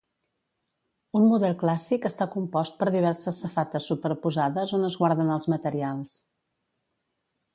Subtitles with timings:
[1.19, 6.15] Un model clàssic està compost per diverses safates superposades on es guarden els materials.